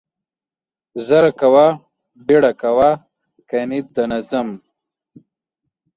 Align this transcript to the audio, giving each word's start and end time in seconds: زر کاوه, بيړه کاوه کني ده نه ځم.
زر 1.07 1.25
کاوه, 1.39 1.67
بيړه 2.25 2.51
کاوه 2.61 2.89
کني 3.49 3.79
ده 3.93 4.03
نه 4.11 4.19
ځم. 4.29 4.49